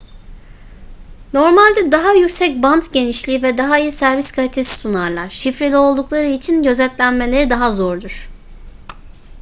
[1.33, 7.49] normalde daha yüksek bant genişliği ve daha iyi servis kalitesi sunarlar şifreli oldukları için gözetlenmeleri
[7.49, 8.29] daha zordur